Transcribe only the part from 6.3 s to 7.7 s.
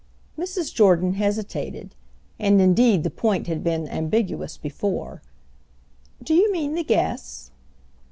you mean the guests?"